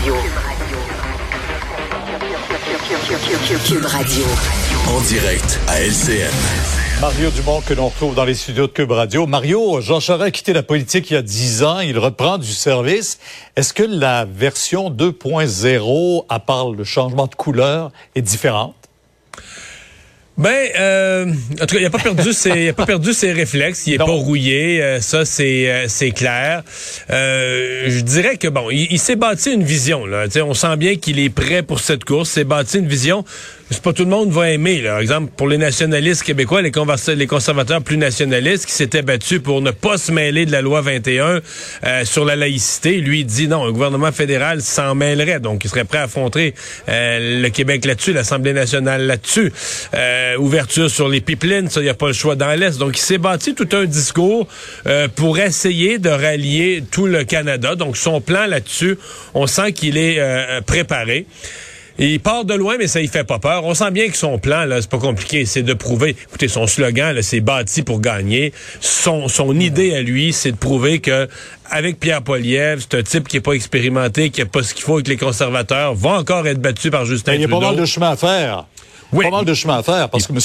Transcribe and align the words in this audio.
Radio. 0.00 0.14
Cube 3.66 3.84
Radio. 3.84 4.24
En 4.88 5.00
direct 5.02 5.60
à 5.68 5.78
LCN. 5.82 6.32
Mario 7.02 7.28
Dumont 7.30 7.60
que 7.60 7.74
l'on 7.74 7.88
retrouve 7.88 8.14
dans 8.14 8.24
les 8.24 8.32
studios 8.32 8.66
de 8.66 8.72
Cube 8.72 8.92
Radio. 8.92 9.26
Mario, 9.26 9.82
Jean 9.82 10.00
Charest 10.00 10.26
a 10.26 10.30
quitté 10.30 10.54
la 10.54 10.62
politique 10.62 11.10
il 11.10 11.14
y 11.14 11.16
a 11.16 11.22
dix 11.22 11.62
ans, 11.62 11.80
il 11.80 11.98
reprend 11.98 12.38
du 12.38 12.50
service. 12.50 13.18
Est-ce 13.56 13.74
que 13.74 13.82
la 13.82 14.24
version 14.24 14.90
2.0, 14.90 16.24
à 16.30 16.40
part 16.40 16.70
le 16.70 16.84
changement 16.84 17.26
de 17.26 17.34
couleur, 17.34 17.90
est 18.14 18.22
différente? 18.22 18.79
Ben, 20.40 20.70
euh, 20.78 21.26
en 21.60 21.66
tout 21.66 21.74
cas, 21.74 21.80
il 21.80 21.84
a 21.84 21.90
pas 21.90 21.98
perdu 21.98 22.32
ses, 22.32 22.48
il 22.48 22.68
a 22.70 22.72
pas 22.72 22.86
perdu 22.86 23.12
ses 23.12 23.30
réflexes. 23.30 23.86
Il 23.86 23.92
est 23.94 23.98
pas 23.98 24.04
rouillé. 24.04 24.82
Euh, 24.82 24.98
ça, 25.02 25.26
c'est, 25.26 25.70
euh, 25.70 25.84
c'est 25.86 26.12
clair. 26.12 26.62
Euh, 27.10 27.84
je 27.88 28.00
dirais 28.00 28.38
que 28.38 28.48
bon, 28.48 28.70
il, 28.70 28.86
il 28.90 28.98
s'est 28.98 29.16
bâti 29.16 29.52
une 29.52 29.64
vision. 29.64 30.06
Là. 30.06 30.24
on 30.42 30.54
sent 30.54 30.76
bien 30.78 30.96
qu'il 30.96 31.18
est 31.18 31.28
prêt 31.28 31.62
pour 31.62 31.80
cette 31.80 32.04
course. 32.04 32.30
S'est 32.30 32.44
bâti 32.44 32.78
une 32.78 32.88
vision 32.88 33.22
c'est 33.70 33.82
pas 33.82 33.92
tout 33.92 34.02
le 34.02 34.10
monde 34.10 34.30
va 34.30 34.50
aimer. 34.50 34.80
Là. 34.82 34.90
Par 34.92 35.00
exemple, 35.00 35.32
pour 35.36 35.48
les 35.48 35.58
nationalistes 35.58 36.24
québécois, 36.24 36.60
les, 36.60 36.72
les 37.14 37.26
conservateurs 37.26 37.82
plus 37.82 37.96
nationalistes 37.96 38.66
qui 38.66 38.72
s'étaient 38.72 39.02
battus 39.02 39.40
pour 39.40 39.62
ne 39.62 39.70
pas 39.70 39.96
se 39.96 40.10
mêler 40.10 40.44
de 40.44 40.52
la 40.52 40.60
loi 40.60 40.80
21 40.80 41.40
euh, 41.84 42.04
sur 42.04 42.24
la 42.24 42.34
laïcité, 42.34 42.96
lui 42.96 43.20
il 43.20 43.26
dit 43.26 43.46
non, 43.46 43.64
un 43.64 43.70
gouvernement 43.70 44.10
fédéral 44.10 44.60
s'en 44.60 44.94
mêlerait, 44.94 45.38
donc 45.38 45.64
il 45.64 45.70
serait 45.70 45.84
prêt 45.84 45.98
à 45.98 46.02
affronter 46.04 46.54
euh, 46.88 47.42
le 47.42 47.48
Québec 47.50 47.84
là-dessus, 47.84 48.12
l'Assemblée 48.12 48.52
nationale 48.52 49.06
là-dessus. 49.06 49.52
Euh, 49.94 50.29
ouverture 50.38 50.90
sur 50.90 51.08
les 51.08 51.20
pipelines, 51.20 51.68
ça, 51.68 51.80
il 51.80 51.84
n'y 51.84 51.90
a 51.90 51.94
pas 51.94 52.08
le 52.08 52.12
choix 52.12 52.36
dans 52.36 52.50
l'Est. 52.58 52.78
Donc 52.78 52.96
il 52.96 53.02
s'est 53.02 53.18
bâti 53.18 53.54
tout 53.54 53.68
un 53.72 53.84
discours 53.84 54.46
pour 55.16 55.38
essayer 55.38 55.98
de 55.98 56.10
rallier 56.10 56.82
tout 56.90 57.06
le 57.06 57.24
Canada. 57.24 57.74
Donc 57.74 57.96
son 57.96 58.20
plan 58.20 58.46
là-dessus, 58.46 58.98
on 59.34 59.46
sent 59.46 59.72
qu'il 59.72 59.96
est 59.96 60.20
préparé 60.66 61.26
il 62.00 62.20
part 62.20 62.44
de 62.44 62.54
loin, 62.54 62.76
mais 62.78 62.86
ça 62.86 63.00
y 63.00 63.08
fait 63.08 63.24
pas 63.24 63.38
peur. 63.38 63.64
On 63.64 63.74
sent 63.74 63.90
bien 63.90 64.08
que 64.08 64.16
son 64.16 64.38
plan, 64.38 64.64
là, 64.64 64.80
c'est 64.80 64.90
pas 64.90 64.98
compliqué, 64.98 65.44
c'est 65.44 65.62
de 65.62 65.74
prouver. 65.74 66.16
Écoutez, 66.28 66.48
son 66.48 66.66
slogan, 66.66 67.14
là, 67.14 67.22
c'est 67.22 67.40
bâti 67.40 67.82
pour 67.82 68.00
gagner. 68.00 68.52
Son, 68.80 69.28
son 69.28 69.58
idée 69.58 69.94
à 69.94 70.00
lui, 70.00 70.32
c'est 70.32 70.52
de 70.52 70.56
prouver 70.56 71.00
que 71.00 71.28
avec 71.68 72.00
Pierre 72.00 72.22
Poliev, 72.22 72.80
c'est 72.80 72.98
un 72.98 73.02
type 73.02 73.28
qui 73.28 73.36
est 73.36 73.42
pas 73.42 73.52
expérimenté, 73.52 74.30
qui 74.30 74.40
a 74.40 74.46
pas 74.46 74.62
ce 74.62 74.74
qu'il 74.74 74.82
faut 74.82 74.94
avec 74.94 75.08
les 75.08 75.16
conservateurs, 75.16 75.94
va 75.94 76.10
encore 76.12 76.46
être 76.48 76.60
battu 76.60 76.90
par 76.90 77.04
Justin 77.04 77.32
Trudeau. 77.32 77.48
Il 77.48 77.52
y 77.52 77.54
a 77.54 77.60
pas 77.60 77.66
mal 77.72 77.76
de 77.76 77.84
chemin 77.84 78.10
à 78.10 78.16
faire. 78.16 78.64
Oui. 79.12 79.24
Pas 79.24 79.30
mal 79.30 79.44
de 79.44 79.54
chemin 79.54 79.78
à 79.78 79.82
faire 79.82 80.08
parce 80.08 80.26
que 80.26 80.32
M. 80.32 80.38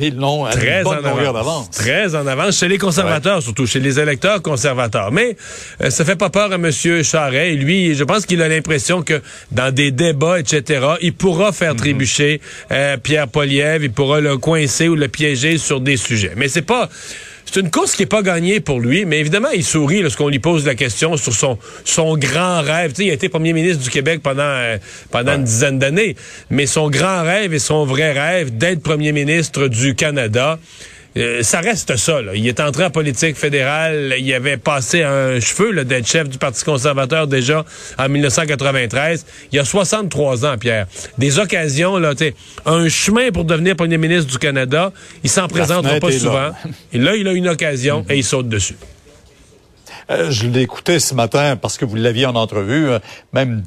Ils 0.00 0.16
l'ont 0.16 0.44
à 0.44 0.50
très 0.50 0.82
bonne 0.82 1.06
en 1.06 1.34
avance. 1.34 1.70
Très 1.70 2.14
en 2.14 2.26
avance 2.26 2.58
chez 2.58 2.68
les 2.68 2.78
conservateurs, 2.78 3.42
surtout 3.42 3.66
chez 3.66 3.80
les 3.80 4.00
électeurs 4.00 4.42
conservateurs. 4.42 5.12
Mais 5.12 5.36
euh, 5.82 5.90
ça 5.90 6.04
fait 6.04 6.16
pas 6.16 6.30
peur 6.30 6.50
à 6.52 6.56
M. 6.56 6.70
Charret. 7.02 7.52
Lui, 7.52 7.94
je 7.94 8.04
pense 8.04 8.26
qu'il 8.26 8.42
a 8.42 8.48
l'impression 8.48 9.02
que 9.02 9.22
dans 9.52 9.72
des 9.72 9.90
débats, 9.90 10.40
etc., 10.40 10.86
il 11.02 11.14
pourra 11.14 11.52
faire 11.52 11.74
mhm. 11.74 11.80
trébucher 11.80 12.40
euh, 12.72 12.96
Pierre 12.96 13.28
Poliev, 13.28 13.84
il 13.84 13.92
pourra 13.92 14.20
le 14.20 14.38
coincer 14.38 14.88
ou 14.88 14.96
le 14.96 15.08
piéger 15.08 15.58
sur 15.58 15.80
des 15.80 15.96
sujets. 15.96 16.32
Mais 16.36 16.48
c'est 16.48 16.62
pas 16.62 16.88
c'est 17.52 17.58
une 17.58 17.70
course 17.70 17.96
qui 17.96 18.02
n'est 18.02 18.06
pas 18.06 18.22
gagnée 18.22 18.60
pour 18.60 18.78
lui, 18.78 19.04
mais 19.04 19.18
évidemment, 19.18 19.50
il 19.52 19.64
sourit 19.64 20.02
lorsqu'on 20.02 20.28
lui 20.28 20.38
pose 20.38 20.64
la 20.66 20.76
question 20.76 21.16
sur 21.16 21.32
son, 21.32 21.58
son 21.84 22.16
grand 22.16 22.60
rêve. 22.60 22.94
sais, 22.94 23.06
il 23.06 23.10
a 23.10 23.14
été 23.14 23.28
premier 23.28 23.52
ministre 23.52 23.82
du 23.82 23.90
Québec 23.90 24.20
pendant, 24.22 24.42
euh, 24.42 24.78
pendant 25.10 25.34
une 25.34 25.42
dizaine 25.42 25.80
d'années, 25.80 26.14
mais 26.48 26.66
son 26.66 26.88
grand 26.90 27.24
rêve 27.24 27.52
et 27.52 27.58
son 27.58 27.84
vrai 27.84 28.12
rêve 28.12 28.56
d'être 28.56 28.82
premier 28.82 29.10
ministre 29.10 29.66
du 29.66 29.96
Canada, 29.96 30.60
euh, 31.16 31.42
ça 31.42 31.60
reste 31.60 31.96
ça. 31.96 32.22
Là. 32.22 32.32
Il 32.34 32.46
est 32.46 32.60
entré 32.60 32.84
en 32.84 32.90
politique 32.90 33.36
fédérale. 33.36 34.14
Il 34.18 34.32
avait 34.32 34.56
passé 34.56 35.02
un 35.02 35.40
cheveu 35.40 35.84
d'être 35.84 36.06
chef 36.06 36.28
du 36.28 36.38
Parti 36.38 36.64
conservateur 36.64 37.26
déjà 37.26 37.64
en 37.98 38.08
1993. 38.08 39.26
Il 39.52 39.56
y 39.56 39.58
a 39.58 39.64
63 39.64 40.46
ans, 40.46 40.58
Pierre. 40.58 40.86
Des 41.18 41.38
occasions, 41.38 41.98
là, 41.98 42.14
un 42.66 42.88
chemin 42.88 43.30
pour 43.32 43.44
devenir 43.44 43.76
premier 43.76 43.98
ministre 43.98 44.30
du 44.30 44.38
Canada, 44.38 44.92
il 45.24 45.30
s'en 45.30 45.48
présentera 45.48 45.98
pas 45.98 46.12
souvent. 46.12 46.50
Et 46.92 46.98
là, 46.98 47.16
il 47.16 47.26
a 47.26 47.32
une 47.32 47.48
occasion 47.48 48.04
et 48.08 48.18
il 48.18 48.24
saute 48.24 48.48
dessus. 48.48 48.76
Euh, 50.10 50.30
je 50.30 50.48
l'écoutais 50.48 50.98
ce 50.98 51.14
matin 51.14 51.56
parce 51.56 51.78
que 51.78 51.84
vous 51.84 51.94
l'aviez 51.94 52.26
en 52.26 52.34
entrevue, 52.34 52.88
euh, 52.88 52.98
même 53.32 53.62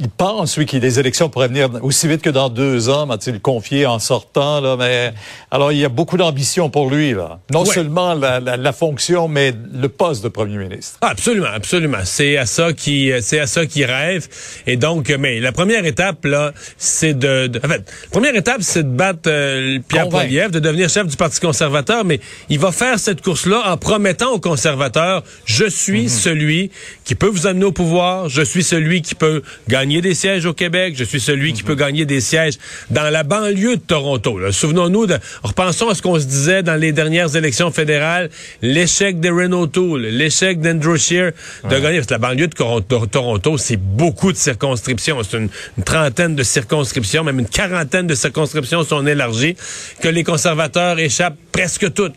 il 0.00 0.08
pense, 0.08 0.56
oui, 0.56 0.64
qu'il 0.64 0.80
des 0.80 0.98
élections 0.98 1.28
pourraient 1.28 1.48
venir 1.48 1.68
aussi 1.82 2.08
vite 2.08 2.22
que 2.22 2.30
dans 2.30 2.48
deux 2.48 2.88
ans, 2.88 3.04
m'a-t-il 3.04 3.38
confié 3.38 3.84
en 3.84 3.98
sortant, 3.98 4.62
là, 4.62 4.74
mais 4.78 5.12
alors 5.50 5.72
il 5.72 5.78
y 5.78 5.84
a 5.84 5.90
beaucoup 5.90 6.16
d'ambition 6.16 6.70
pour 6.70 6.88
lui, 6.88 7.12
là. 7.12 7.38
Non 7.52 7.66
seulement 7.66 8.14
la, 8.14 8.40
la, 8.40 8.56
la, 8.56 8.72
fonction, 8.72 9.28
mais 9.28 9.52
le 9.74 9.88
poste 9.90 10.24
de 10.24 10.28
premier 10.28 10.56
ministre. 10.56 10.98
absolument, 11.02 11.48
absolument. 11.54 11.98
C'est 12.04 12.38
à 12.38 12.46
ça 12.46 12.72
qui, 12.72 13.12
c'est 13.20 13.40
à 13.40 13.46
ça 13.46 13.66
qu'il 13.66 13.84
rêve. 13.84 14.26
Et 14.66 14.78
donc, 14.78 15.10
mais 15.18 15.38
la 15.38 15.52
première 15.52 15.84
étape, 15.84 16.24
là, 16.24 16.54
c'est 16.78 17.12
de, 17.12 17.50
en 17.62 17.68
fait, 17.68 17.92
la 18.04 18.10
première 18.10 18.34
étape, 18.34 18.62
c'est 18.62 18.84
de 18.84 18.96
battre 18.96 19.28
euh, 19.28 19.80
Pierre 19.86 20.08
Poilievre, 20.08 20.50
de 20.50 20.60
devenir 20.60 20.88
chef 20.88 21.06
du 21.08 21.16
Parti 21.16 21.40
conservateur, 21.40 22.06
mais 22.06 22.20
il 22.48 22.58
va 22.58 22.72
faire 22.72 22.98
cette 22.98 23.20
course-là 23.20 23.70
en 23.70 23.76
promettant 23.76 24.32
aux 24.32 24.40
conservateurs, 24.40 25.24
je 25.44 25.66
suis 25.66 26.04
mhm. 26.04 26.08
celui 26.08 26.70
qui 27.04 27.14
peut 27.14 27.28
vous 27.28 27.46
amener 27.46 27.66
au 27.66 27.72
pouvoir, 27.72 28.30
je 28.30 28.40
suis 28.40 28.64
celui 28.64 29.02
qui 29.02 29.14
peut 29.14 29.42
gagner 29.68 29.89
des 29.98 30.14
sièges 30.14 30.46
au 30.46 30.54
Québec, 30.54 30.94
je 30.96 31.02
suis 31.02 31.18
celui 31.18 31.52
qui 31.52 31.64
peut 31.64 31.74
gagner 31.74 32.04
des 32.04 32.20
sièges 32.20 32.54
dans 32.90 33.10
la 33.10 33.24
banlieue 33.24 33.76
de 33.76 33.82
Toronto. 33.82 34.38
Souvenons-nous, 34.52 35.06
de, 35.06 35.18
repensons 35.42 35.88
à 35.88 35.96
ce 35.96 36.02
qu'on 36.02 36.20
se 36.20 36.26
disait 36.26 36.62
dans 36.62 36.76
les 36.76 36.92
dernières 36.92 37.34
élections 37.34 37.72
fédérales, 37.72 38.30
l'échec 38.62 39.18
de 39.18 39.28
Renault 39.28 39.66
Tool, 39.66 40.02
l'échec 40.02 40.60
d'Andrew 40.60 40.96
Scheer 40.96 41.32
de 41.68 41.78
gagner. 41.78 41.96
Parce 41.96 42.06
que 42.06 42.14
la 42.14 42.18
banlieue 42.18 42.46
de 42.46 43.06
Toronto, 43.06 43.58
c'est 43.58 43.76
beaucoup 43.76 44.30
de 44.30 44.36
circonscriptions. 44.36 45.20
C'est 45.24 45.36
une, 45.36 45.48
trentaine 45.84 46.36
de 46.36 46.44
circonscriptions, 46.44 47.24
même 47.24 47.40
une 47.40 47.48
quarantaine 47.48 48.06
de 48.06 48.14
circonscriptions 48.14 48.84
sont 48.84 49.04
élargies, 49.04 49.56
que 50.00 50.08
les 50.08 50.22
conservateurs 50.22 50.98
échappent 51.00 51.38
presque 51.50 51.92
toutes. 51.92 52.14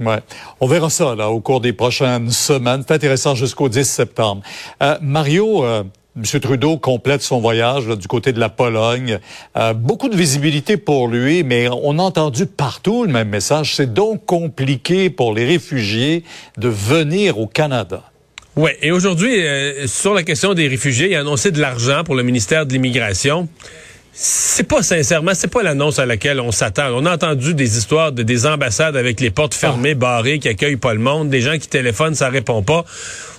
Ouais. 0.00 0.20
On 0.60 0.66
verra 0.66 0.90
ça 0.90 1.14
là 1.14 1.30
au 1.30 1.40
cours 1.40 1.60
des 1.60 1.72
prochaines 1.72 2.30
semaines. 2.30 2.82
C'est 2.86 2.94
intéressant 2.94 3.34
jusqu'au 3.34 3.68
10 3.68 3.84
septembre. 3.84 4.42
Euh, 4.82 4.96
Mario, 5.00 5.64
euh, 5.64 5.84
M. 6.16 6.40
Trudeau 6.40 6.78
complète 6.78 7.22
son 7.22 7.40
voyage 7.40 7.88
du 7.88 8.06
côté 8.06 8.32
de 8.32 8.38
la 8.38 8.48
Pologne. 8.48 9.18
Euh, 9.56 9.74
beaucoup 9.74 10.08
de 10.08 10.16
visibilité 10.16 10.76
pour 10.76 11.08
lui, 11.08 11.42
mais 11.42 11.68
on 11.68 11.98
a 11.98 12.02
entendu 12.02 12.46
partout 12.46 13.04
le 13.04 13.12
même 13.12 13.28
message. 13.28 13.74
C'est 13.74 13.92
donc 13.92 14.24
compliqué 14.24 15.10
pour 15.10 15.34
les 15.34 15.44
réfugiés 15.44 16.22
de 16.56 16.68
venir 16.68 17.40
au 17.40 17.48
Canada. 17.48 18.04
Oui, 18.54 18.70
et 18.80 18.92
aujourd'hui, 18.92 19.44
euh, 19.44 19.88
sur 19.88 20.14
la 20.14 20.22
question 20.22 20.54
des 20.54 20.68
réfugiés, 20.68 21.10
il 21.10 21.16
a 21.16 21.20
annoncé 21.20 21.50
de 21.50 21.60
l'argent 21.60 22.04
pour 22.04 22.14
le 22.14 22.22
ministère 22.22 22.64
de 22.64 22.72
l'Immigration 22.72 23.48
c'est 24.16 24.62
pas 24.62 24.82
sincèrement, 24.84 25.32
c'est 25.34 25.48
pas 25.48 25.64
l'annonce 25.64 25.98
à 25.98 26.06
laquelle 26.06 26.38
on 26.38 26.52
s'attend. 26.52 26.90
On 26.94 27.04
a 27.04 27.14
entendu 27.14 27.52
des 27.52 27.76
histoires 27.76 28.12
de 28.12 28.22
des 28.22 28.46
ambassades 28.46 28.96
avec 28.96 29.20
les 29.20 29.30
portes 29.30 29.54
fermées, 29.54 29.90
ah. 29.90 29.96
barrées, 29.96 30.38
qui 30.38 30.48
accueillent 30.48 30.76
pas 30.76 30.94
le 30.94 31.00
monde, 31.00 31.30
des 31.30 31.40
gens 31.40 31.58
qui 31.58 31.68
téléphonent, 31.68 32.14
ça 32.14 32.28
répond 32.28 32.62
pas. 32.62 32.84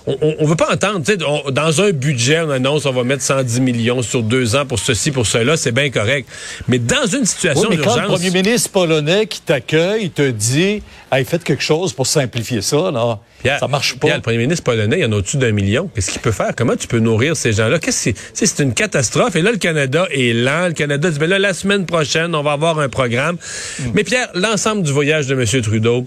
On, 0.06 0.36
on, 0.38 0.46
veut 0.46 0.54
pas 0.54 0.72
entendre, 0.72 1.04
tu 1.04 1.12
sais, 1.12 1.18
dans 1.18 1.80
un 1.80 1.90
budget, 1.90 2.40
on 2.40 2.50
annonce 2.50 2.86
on 2.86 2.92
va 2.92 3.02
mettre 3.02 3.22
110 3.22 3.60
millions 3.60 4.02
sur 4.02 4.22
deux 4.22 4.54
ans 4.54 4.64
pour 4.64 4.78
ceci, 4.78 5.10
pour 5.10 5.26
cela, 5.26 5.56
c'est 5.56 5.72
bien 5.72 5.90
correct. 5.90 6.28
Mais 6.68 6.78
dans 6.78 7.06
une 7.06 7.24
situation 7.24 7.68
oui, 7.68 7.76
mais 7.76 7.84
Quand 7.84 8.00
le 8.00 8.06
premier 8.06 8.30
ministre 8.30 8.70
polonais 8.70 9.26
qui 9.26 9.40
t'accueille 9.40 10.10
te 10.10 10.30
dit, 10.30 10.80
hey, 11.10 11.24
faites 11.24 11.42
quelque 11.42 11.62
chose 11.62 11.92
pour 11.92 12.06
simplifier 12.06 12.62
ça, 12.62 12.92
là. 12.92 13.18
ça 13.58 13.66
marche 13.66 13.98
pas. 13.98 14.14
le 14.14 14.20
premier 14.20 14.38
ministre 14.38 14.62
polonais, 14.62 14.98
il 14.98 15.02
y 15.02 15.04
en 15.04 15.10
a 15.10 15.16
au-dessus 15.16 15.38
d'un 15.38 15.52
million? 15.52 15.90
Qu'est-ce 15.92 16.12
qu'il 16.12 16.20
peut 16.20 16.30
faire? 16.30 16.52
Comment 16.56 16.76
tu 16.76 16.86
peux 16.86 17.00
nourrir 17.00 17.36
ces 17.36 17.52
gens-là? 17.52 17.80
Qu'est-ce 17.80 18.10
que 18.10 18.16
c'est? 18.32 18.46
C'est 18.46 18.62
une 18.62 18.74
catastrophe. 18.74 19.34
Et 19.34 19.42
là, 19.42 19.50
le 19.50 19.58
Canada 19.58 20.06
est 20.12 20.32
lent. 20.32 20.68
Le 20.68 20.74
Canada 20.74 21.10
dit, 21.10 21.18
ben 21.18 21.28
là, 21.28 21.40
la 21.40 21.52
semaine 21.52 21.84
prochaine, 21.84 22.32
on 22.34 22.42
va 22.42 22.52
avoir 22.52 22.78
un 22.78 22.88
programme. 22.88 23.38
Hmm. 23.80 23.90
Mais 23.94 24.04
Pierre, 24.04 24.28
l'ensemble 24.34 24.82
du 24.82 24.92
voyage 24.92 25.26
de 25.26 25.34
M. 25.34 25.62
Trudeau, 25.62 26.06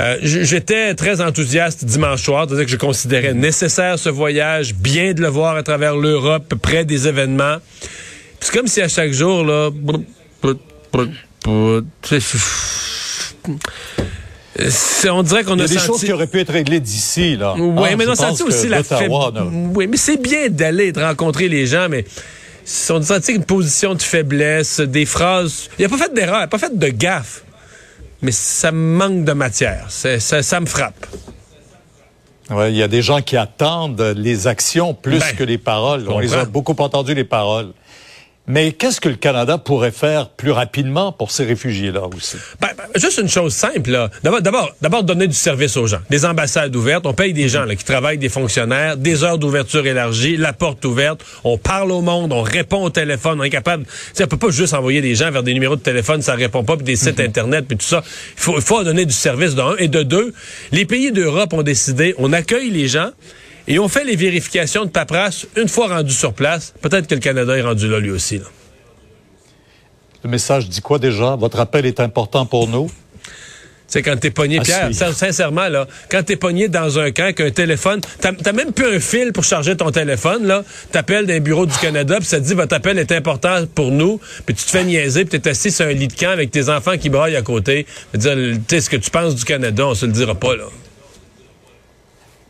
euh, 0.00 0.16
j'étais 0.22 0.94
très 0.94 1.20
enthousiaste 1.20 1.84
dimanche 1.84 2.22
soir, 2.22 2.46
c'est-à-dire 2.48 2.64
que 2.64 2.70
je 2.70 2.76
considérais 2.76 3.34
nécessaire 3.34 3.98
ce 3.98 4.08
voyage, 4.08 4.74
bien 4.74 5.12
de 5.12 5.20
le 5.20 5.28
voir 5.28 5.56
à 5.56 5.62
travers 5.62 5.96
l'Europe, 5.96 6.54
près 6.60 6.84
des 6.84 7.06
événements. 7.06 7.56
C'est 8.40 8.54
comme 8.54 8.66
si 8.66 8.80
à 8.80 8.88
chaque 8.88 9.12
jour, 9.12 9.44
là, 9.44 9.70
on 15.12 15.22
dirait 15.22 15.44
qu'on 15.44 15.58
a, 15.58 15.66
des 15.66 15.78
choses 15.78 16.00
qui 16.00 16.12
auraient 16.12 16.26
pu 16.26 16.40
être 16.40 16.52
réglées 16.52 16.80
d'ici, 16.80 17.36
là. 17.36 17.54
Oui, 17.58 17.88
ah, 17.92 17.96
mais 17.96 18.06
on 18.06 18.12
a 18.12 18.16
senti 18.16 18.42
aussi 18.42 18.68
la 18.68 18.82
faiblesse. 18.82 19.10
Oui, 19.74 19.86
mais 19.86 19.98
c'est 19.98 20.16
bien 20.16 20.48
d'aller, 20.48 20.92
de 20.92 21.00
rencontrer 21.00 21.48
les 21.48 21.66
gens, 21.66 21.88
mais 21.90 22.06
on 22.88 22.96
a 22.96 23.02
senti 23.02 23.32
une 23.32 23.44
position 23.44 23.94
de 23.94 24.02
faiblesse, 24.02 24.80
des 24.80 25.04
phrases. 25.04 25.68
Il 25.78 25.82
n'a 25.82 25.88
pas 25.90 25.98
fait 25.98 26.14
d'erreur, 26.14 26.38
il 26.38 26.40
n'a 26.40 26.46
pas 26.48 26.58
fait 26.58 26.78
de 26.78 26.88
gaffe 26.88 27.44
mais 28.22 28.32
ça 28.32 28.72
manque 28.72 29.24
de 29.24 29.32
matière. 29.32 29.86
Ça, 29.88 30.60
me 30.60 30.66
frappe. 30.66 31.06
Ouais, 32.50 32.72
il 32.72 32.76
y 32.76 32.82
a 32.82 32.88
des 32.88 33.02
gens 33.02 33.22
qui 33.22 33.36
attendent 33.36 34.00
les 34.16 34.46
actions 34.46 34.92
plus 34.94 35.20
ben, 35.20 35.36
que 35.36 35.44
les 35.44 35.58
paroles. 35.58 36.06
On 36.08 36.18
les 36.18 36.34
a 36.34 36.44
beaucoup 36.44 36.74
entendu 36.78 37.14
les 37.14 37.24
paroles. 37.24 37.72
Mais 38.50 38.72
qu'est-ce 38.72 39.00
que 39.00 39.08
le 39.08 39.14
Canada 39.14 39.58
pourrait 39.58 39.92
faire 39.92 40.28
plus 40.28 40.50
rapidement 40.50 41.12
pour 41.12 41.30
ces 41.30 41.44
réfugiés-là 41.44 42.08
aussi? 42.16 42.36
Ben, 42.60 42.70
ben, 42.76 42.84
juste 42.96 43.18
une 43.18 43.28
chose 43.28 43.54
simple, 43.54 43.90
là. 43.90 44.10
D'abord, 44.24 44.42
d'abord, 44.42 44.74
d'abord 44.82 45.04
donner 45.04 45.28
du 45.28 45.34
service 45.34 45.76
aux 45.76 45.86
gens. 45.86 46.00
Des 46.10 46.24
ambassades 46.24 46.74
ouvertes. 46.74 47.06
On 47.06 47.12
paye 47.12 47.32
des 47.32 47.48
gens 47.48 47.64
là, 47.64 47.76
qui 47.76 47.84
travaillent, 47.84 48.18
des 48.18 48.28
fonctionnaires, 48.28 48.96
des 48.96 49.22
heures 49.22 49.38
d'ouverture 49.38 49.86
élargies, 49.86 50.36
la 50.36 50.52
porte 50.52 50.84
ouverte. 50.84 51.24
On 51.44 51.58
parle 51.58 51.92
au 51.92 52.00
monde, 52.00 52.32
on 52.32 52.42
répond 52.42 52.82
au 52.82 52.90
téléphone, 52.90 53.40
on 53.40 53.44
est 53.44 53.50
capable. 53.50 53.84
On 54.20 54.26
peut 54.26 54.36
pas 54.36 54.50
juste 54.50 54.74
envoyer 54.74 55.00
des 55.00 55.14
gens 55.14 55.30
vers 55.30 55.44
des 55.44 55.54
numéros 55.54 55.76
de 55.76 55.82
téléphone, 55.82 56.20
ça 56.20 56.34
répond 56.34 56.64
pas, 56.64 56.76
puis 56.76 56.84
des 56.84 56.96
sites 56.96 57.18
mm-hmm. 57.18 57.26
internet, 57.26 57.64
puis 57.68 57.76
tout 57.76 57.86
ça. 57.86 58.02
Il 58.36 58.42
faut, 58.42 58.56
il 58.56 58.62
faut 58.62 58.82
donner 58.82 59.06
du 59.06 59.14
service 59.14 59.54
d'un 59.54 59.76
et 59.78 59.86
de 59.86 60.02
deux. 60.02 60.34
Les 60.72 60.86
pays 60.86 61.12
d'Europe 61.12 61.52
ont 61.52 61.62
décidé, 61.62 62.16
on 62.18 62.32
accueille 62.32 62.70
les 62.70 62.88
gens. 62.88 63.10
Et 63.70 63.78
on 63.78 63.86
fait 63.86 64.02
les 64.02 64.16
vérifications 64.16 64.84
de 64.84 64.90
paperasse 64.90 65.46
une 65.56 65.68
fois 65.68 65.86
rendu 65.86 66.12
sur 66.12 66.34
place. 66.34 66.74
Peut-être 66.80 67.06
que 67.06 67.14
le 67.14 67.20
Canada 67.20 67.56
est 67.56 67.62
rendu 67.62 67.88
là 67.88 68.00
lui 68.00 68.10
aussi. 68.10 68.40
Le 70.24 70.28
message 70.28 70.68
dit 70.68 70.80
quoi 70.80 70.98
déjà? 70.98 71.36
Votre 71.36 71.60
appel 71.60 71.86
est 71.86 72.00
important 72.00 72.46
pour 72.46 72.66
nous. 72.66 72.90
C'est 73.86 74.02
quand 74.02 74.16
t'es 74.18 74.32
pogné, 74.32 74.58
Pierre, 74.58 74.90
sincèrement, 74.92 75.68
là, 75.68 75.86
quand 76.10 76.24
t'es 76.24 76.34
pogné 76.34 76.68
dans 76.68 76.98
un 76.98 77.12
camp, 77.12 77.32
qu'un 77.32 77.50
téléphone, 77.50 78.00
t'as 78.20 78.52
même 78.52 78.72
plus 78.72 78.86
un 78.86 79.00
fil 79.00 79.32
pour 79.32 79.44
charger 79.44 79.76
ton 79.76 79.92
téléphone, 79.92 80.46
là, 80.46 80.64
t'appelles 80.90 81.26
d'un 81.26 81.40
bureau 81.40 81.66
du 81.66 81.76
Canada, 81.78 82.16
puis 82.18 82.26
ça 82.26 82.40
te 82.40 82.46
dit, 82.46 82.54
votre 82.54 82.74
appel 82.74 82.98
est 82.98 83.12
important 83.12 83.66
pour 83.72 83.92
nous, 83.92 84.20
puis 84.46 84.54
tu 84.54 84.64
te 84.64 84.70
fais 84.70 84.84
niaiser, 84.84 85.24
puis 85.24 85.40
t'es 85.40 85.50
assis 85.50 85.70
sur 85.70 85.86
un 85.86 85.92
lit 85.92 86.08
de 86.08 86.12
camp 86.12 86.30
avec 86.30 86.50
tes 86.50 86.68
enfants 86.68 86.98
qui 86.98 87.08
braillent 87.08 87.36
à 87.36 87.42
côté. 87.42 87.86
Dire, 88.14 88.36
tu 88.66 88.80
ce 88.80 88.90
que 88.90 88.96
tu 88.96 89.10
penses 89.10 89.34
du 89.36 89.44
Canada, 89.44 89.86
on 89.86 89.94
se 89.94 90.06
le 90.06 90.12
dira 90.12 90.34
pas, 90.34 90.56
là. 90.56 90.64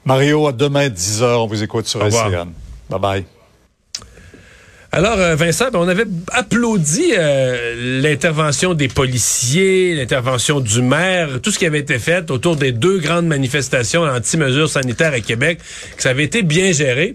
Mario, 0.04 0.46
à 0.46 0.52
demain 0.52 0.88
10h, 0.88 1.24
on 1.24 1.46
vous 1.46 1.62
écoute 1.62 1.86
sur 1.86 2.02
LCN. 2.04 2.52
Bye 2.88 3.00
bye. 3.00 3.24
Alors, 4.92 5.18
euh, 5.20 5.36
Vincent, 5.36 5.70
ben, 5.70 5.78
on 5.78 5.86
avait 5.86 6.06
applaudi 6.32 7.12
euh, 7.16 8.00
l'intervention 8.02 8.74
des 8.74 8.88
policiers, 8.88 9.94
l'intervention 9.94 10.58
du 10.58 10.82
maire, 10.82 11.40
tout 11.40 11.52
ce 11.52 11.60
qui 11.60 11.66
avait 11.66 11.78
été 11.78 12.00
fait 12.00 12.28
autour 12.32 12.56
des 12.56 12.72
deux 12.72 12.98
grandes 12.98 13.28
manifestations 13.28 14.02
anti-mesures 14.02 14.68
sanitaires 14.68 15.12
à 15.12 15.20
Québec, 15.20 15.60
que 15.96 16.02
ça 16.02 16.10
avait 16.10 16.24
été 16.24 16.42
bien 16.42 16.72
géré. 16.72 17.14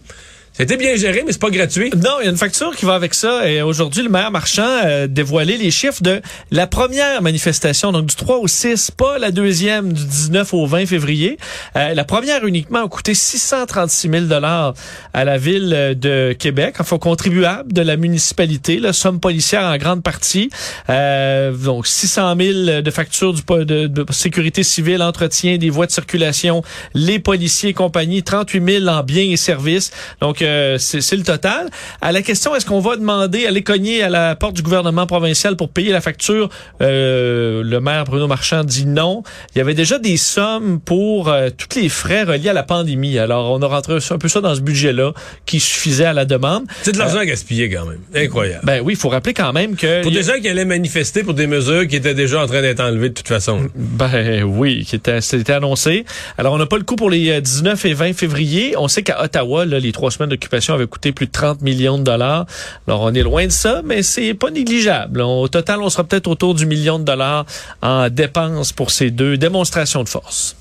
C'était 0.58 0.78
bien 0.78 0.96
géré, 0.96 1.24
mais 1.26 1.34
c'est 1.34 1.42
pas 1.42 1.50
gratuit. 1.50 1.90
Non, 1.98 2.12
il 2.22 2.24
y 2.24 2.28
a 2.30 2.32
une 2.32 2.38
facture 2.38 2.74
qui 2.74 2.86
va 2.86 2.94
avec 2.94 3.14
ça. 3.14 3.46
Et 3.52 3.62
aujourd'hui, 3.62 4.04
le 4.04 4.10
maire 4.10 4.32
Marchand 4.32 4.64
a 4.84 5.06
dévoilé 5.06 5.58
les 5.58 5.70
chiffres 5.70 6.02
de 6.02 6.22
la 6.50 6.66
première 6.66 7.22
manifestation, 7.22 7.92
donc 7.92 8.06
du 8.06 8.16
3 8.16 8.38
au 8.38 8.48
6, 8.48 8.92
pas 8.92 9.20
la 9.20 9.32
deuxième 9.32 9.92
du 9.92 10.06
19 10.06 10.54
au 10.54 10.66
20 10.66 10.86
février. 10.86 11.38
Euh, 11.76 11.94
la 11.94 12.06
première 12.06 12.46
uniquement 12.46 12.86
a 12.86 12.88
coûté 12.88 13.14
636 13.14 14.10
000 14.10 14.26
dollars 14.28 14.76
à 15.14 15.26
la 15.26 15.38
ville 15.38 15.98
de 16.00 16.34
Québec, 16.40 16.76
enfin 16.80 17.00
contribuable 17.00 17.74
de 17.74 17.82
la 17.82 17.98
municipalité, 17.98 18.80
la 18.80 18.94
somme 18.94 19.20
policière 19.20 19.64
en 19.64 19.76
grande 19.76 20.04
partie. 20.04 20.50
Euh, 20.90 21.52
donc 21.52 21.86
600 21.86 22.34
000 22.38 22.82
de 22.82 22.92
factures 22.92 23.34
de, 23.34 24.06
sécurité 24.12 24.64
civile, 24.64 25.02
entretien 25.04 25.58
des 25.58 25.70
voies 25.70 25.88
de 25.88 25.92
circulation, 25.92 26.64
les 26.94 27.20
policiers 27.20 27.72
et 27.72 27.74
compagnie, 27.74 28.24
38 28.24 28.84
000 28.84 28.88
en 28.88 29.04
biens 29.04 29.30
et 29.30 29.36
services. 29.36 29.92
Donc 30.22 30.45
c'est 30.78 31.16
le 31.16 31.24
total. 31.24 31.70
À 32.02 32.12
la 32.12 32.22
question, 32.22 32.56
est-ce 32.56 32.66
qu'on 32.66 32.80
va 32.80 32.96
demander, 32.96 33.46
aller 33.46 33.64
cogner 33.64 34.04
à 34.04 34.10
la 34.10 34.36
porte 34.36 34.56
du 34.56 34.62
gouvernement 34.62 35.06
provincial 35.08 35.56
pour 35.56 35.70
payer 35.70 35.92
la 35.92 36.02
facture? 36.02 36.50
Euh, 36.82 37.64
le 37.64 37.80
maire 37.80 38.06
Bruno 38.06 38.28
Marchand 38.28 38.64
dit 38.64 38.86
non. 38.86 39.24
Il 39.54 39.60
y 39.60 39.62
avait 39.62 39.74
déjà 39.74 40.00
des 40.00 40.18
sommes 40.18 40.80
pour 40.80 41.30
euh, 41.30 41.50
tous 41.56 41.80
les 41.80 41.90
frais 41.90 42.24
reliés 42.24 42.50
à 42.50 42.54
la 42.54 42.64
pandémie. 42.64 43.18
Alors, 43.18 43.52
on 43.52 43.62
a 43.62 43.68
rentré 43.68 43.94
un 44.10 44.18
peu 44.18 44.28
ça 44.28 44.42
dans 44.42 44.56
ce 44.56 44.62
budget-là 44.62 45.14
qui 45.46 45.60
suffisait 45.60 46.06
à 46.06 46.14
la 46.14 46.26
demande. 46.26 46.66
C'est 46.84 46.92
de 46.92 46.98
l'argent 46.98 47.20
euh, 47.20 47.26
gaspillé 47.26 47.70
quand 47.70 47.86
même. 47.86 48.00
Incroyable. 48.14 48.62
Ben 48.64 48.82
oui, 48.84 48.94
il 48.94 49.00
faut 49.00 49.10
rappeler 49.10 49.34
quand 49.34 49.54
même 49.54 49.76
que... 49.76 50.02
Pour 50.02 50.12
des 50.12 50.24
gens 50.24 50.40
qui 50.42 50.48
allaient 50.48 50.66
manifester 50.66 51.24
pour 51.24 51.34
des 51.34 51.48
mesures 51.48 51.88
qui 51.88 51.96
étaient 51.96 52.14
déjà 52.14 52.44
en 52.44 52.48
train 52.48 52.62
d'être 52.62 52.82
enlevées 52.82 53.10
de 53.10 53.14
toute 53.14 53.28
façon. 53.28 53.70
Ben 53.76 54.44
oui, 54.44 54.86
qui 54.86 54.96
était, 54.96 55.22
c'était 55.22 55.54
annoncé. 55.54 56.06
Alors, 56.38 56.54
on 56.54 56.58
n'a 56.58 56.66
pas 56.66 56.78
le 56.78 56.84
coup 56.84 56.96
pour 56.96 57.10
les 57.10 57.42
19 57.42 57.86
et 57.86 57.94
20 57.94 58.14
février. 58.14 58.76
On 58.78 58.88
sait 58.88 59.04
qu'à 59.04 59.24
Ottawa, 59.24 59.66
là, 59.66 59.80
les 59.80 59.92
trois 59.92 60.12
semaines 60.12 60.30
de 60.30 60.35
l'occupation 60.36 60.74
avait 60.74 60.88
coûté 60.88 61.12
plus 61.12 61.28
de 61.28 61.32
30 61.32 61.62
millions 61.62 61.98
de 61.98 62.04
dollars. 62.04 62.46
Alors, 62.88 63.02
on 63.02 63.14
est 63.14 63.24
loin 63.24 63.46
de 63.46 63.52
ça, 63.52 63.82
mais 63.84 64.04
c'est 64.04 64.34
pas 64.34 64.52
négligeable. 64.52 65.22
Au 65.22 65.48
total, 65.48 65.82
on 65.82 65.90
sera 65.90 66.04
peut-être 66.04 66.28
autour 66.28 66.54
du 66.54 66.66
million 66.66 67.00
de 67.00 67.04
dollars 67.04 67.46
en 67.82 68.10
dépenses 68.10 68.72
pour 68.72 68.92
ces 68.92 69.12
deux 69.12 69.38
démonstrations 69.38 70.04
de 70.04 70.10
force. 70.10 70.56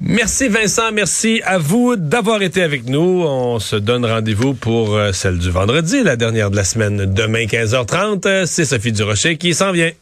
Merci 0.00 0.48
Vincent, 0.48 0.90
merci 0.92 1.40
à 1.44 1.56
vous 1.56 1.96
d'avoir 1.96 2.42
été 2.42 2.62
avec 2.62 2.86
nous. 2.88 3.22
On 3.24 3.58
se 3.60 3.76
donne 3.76 4.04
rendez-vous 4.04 4.52
pour 4.52 4.96
euh, 4.96 5.12
celle 5.12 5.38
du 5.38 5.50
vendredi, 5.50 6.02
la 6.02 6.16
dernière 6.16 6.50
de 6.50 6.56
la 6.56 6.64
semaine, 6.64 7.06
demain 7.06 7.44
15h30. 7.44 8.44
C'est 8.46 8.64
Sophie 8.64 8.92
Durocher 8.92 9.38
qui 9.38 9.54
s'en 9.54 9.72
vient. 9.72 9.92